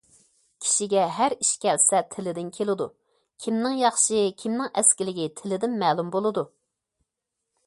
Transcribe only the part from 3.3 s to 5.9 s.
كىمنىڭ ياخشى، كىمنىڭ ئەسكىلىكى تىلىدىن